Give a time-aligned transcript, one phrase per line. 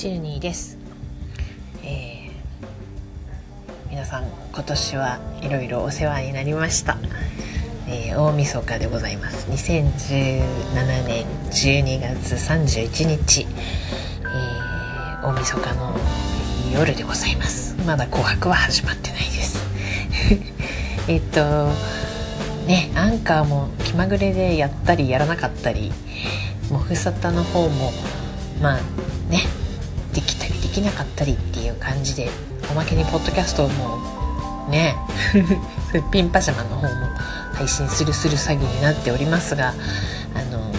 [0.00, 0.78] シルニーです、
[1.84, 6.96] えー皆さん今年はいろいろお世話になりました、
[7.86, 9.46] えー大晦日でございます。
[9.50, 15.94] 2017年12月31日、えー大晦日の
[16.72, 17.76] 夜でございます。
[17.86, 19.58] まだ紅白は始まってないです。
[21.08, 21.74] えっと
[22.66, 25.92] ねアンカーも気まぐれでやったりやらなかったり
[26.70, 27.92] もふさたの方も
[28.62, 28.80] まあ
[29.30, 29.42] ね
[30.12, 32.28] できたりできなかったりっていう感じで
[32.70, 34.96] おまけにポッドキャストもね
[35.92, 37.06] すっぴんパジャマの方も
[37.54, 39.74] 配信するする詐欺になっておりますが
[40.34, 40.72] あの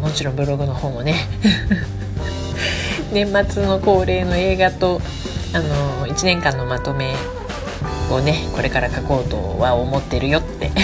[0.00, 1.14] もちろんブログの方もね
[3.12, 5.00] 年末の恒例の映画と
[5.52, 7.14] あの1年間のまとめ
[8.10, 10.70] をねこれから書こうとは思ってるよって。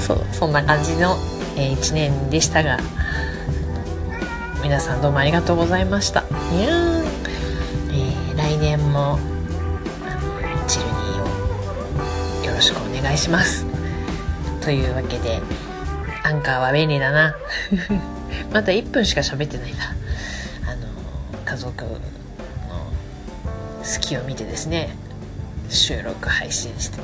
[0.00, 1.16] そうそんな感じの、
[1.56, 2.78] え1年でしたが
[4.62, 6.20] 皆さんどうもありがとうございました。
[6.20, 6.24] い
[6.62, 7.04] やー、
[7.90, 9.16] えー来年もあ
[10.14, 10.20] の
[10.66, 11.22] チルニー
[12.42, 13.66] をよろしくお願いします。
[14.62, 15.40] というわけで
[16.22, 17.34] アンカーは便利だな。
[18.52, 19.96] まだ1分しか喋ってないな。
[20.70, 20.86] あの
[21.44, 21.98] 家族の好
[24.00, 24.96] きを見てですね
[25.68, 27.00] 収録配信して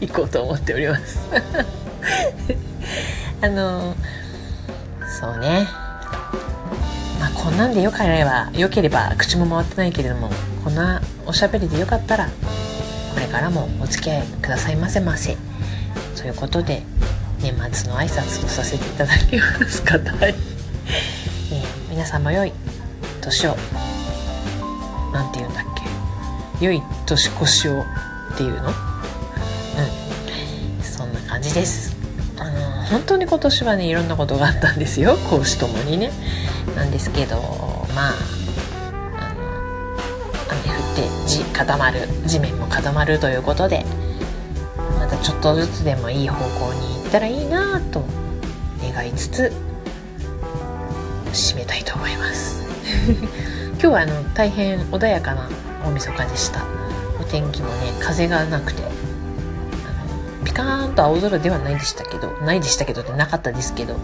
[0.06, 1.18] 行こうと思っております。
[3.40, 3.94] あの
[5.20, 5.66] そうね。
[7.42, 10.28] こんなんでよければよければ口も回ってないけれども
[10.64, 12.30] こんなおしゃべりでよかったらこ
[13.20, 15.36] れからもお付き合いくださいませませ。
[16.16, 16.82] ということで
[17.40, 19.94] 年末の挨拶とさせていただきますか。
[19.94, 20.34] はい、
[21.52, 22.52] えー皆さんも良い
[23.20, 23.56] 年を。
[25.12, 25.64] なんて言うんだっ
[26.60, 26.64] け。
[26.64, 27.82] 良い年越しを
[28.34, 28.68] っていうの？
[28.68, 28.74] うん。
[30.82, 31.96] そんな感じです。
[32.40, 35.16] あの本当に今年はねいろんなことがあったんですよ。
[35.30, 36.10] 講師ともにね。
[36.76, 37.36] なんですけど
[37.94, 38.14] まあ
[39.18, 39.50] あの
[40.48, 43.84] 雨降って地固まる地面も固まるということで
[44.98, 48.04] またちょっとずつでもいい方向に行ったらいいなと
[48.82, 49.52] 願いつつ
[51.32, 52.62] 締めたいと思います。
[53.80, 55.48] 今日はあの大変穏やかな
[55.84, 56.60] 大晦日でした。
[57.20, 58.82] お天気もね風がなくて
[60.58, 63.94] カーンと青空ではないでしたけどないでしたけどってなかったですけど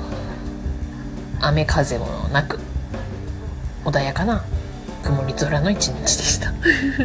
[1.41, 2.61] 雨風もなく
[3.85, 4.45] 穏やかな
[5.03, 6.55] 曇り空の一日でした。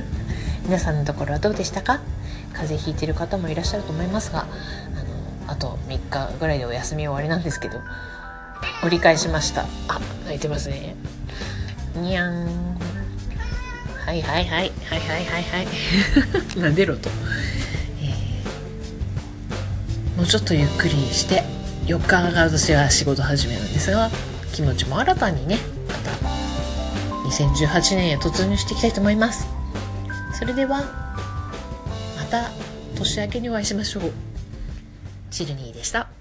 [0.64, 2.00] 皆さんのところはどうでしたか？
[2.54, 4.46] 風邪ひいてる方もいらっしゃると思いますがあ
[5.48, 7.82] のあと3日ぐらいでお休み終わりなんですけど
[8.84, 9.66] 折り返しました。
[9.88, 10.96] あ泣いてますね。
[11.96, 12.46] にゃん。
[14.06, 14.72] はいはいはい。
[14.90, 15.68] はいはいはいはい。
[16.56, 17.10] 撫でろと、
[20.16, 21.44] もうちょっとゆっくりして
[21.86, 24.10] 4日が私は仕事始めるんですが
[24.54, 26.12] 気持ちも新たにねまた
[27.30, 29.48] 2018年へ突入していきたいと思います。
[30.38, 30.82] それでは
[32.18, 32.50] また
[32.96, 34.12] 年明けにお会いしましょう。
[35.32, 36.19] チルニーでした。